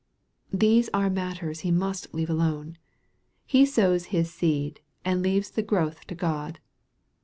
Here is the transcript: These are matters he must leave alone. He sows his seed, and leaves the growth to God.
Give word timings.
These 0.51 0.89
are 0.95 1.11
matters 1.11 1.59
he 1.59 1.69
must 1.69 2.11
leave 2.11 2.31
alone. 2.31 2.79
He 3.45 3.67
sows 3.67 4.05
his 4.05 4.33
seed, 4.33 4.81
and 5.05 5.21
leaves 5.21 5.51
the 5.51 5.61
growth 5.61 6.07
to 6.07 6.15
God. 6.15 6.57